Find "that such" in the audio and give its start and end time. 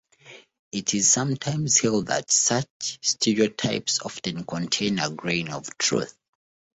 2.07-2.97